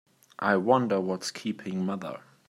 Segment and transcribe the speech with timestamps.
[0.39, 2.21] I wonder what's keeping mother?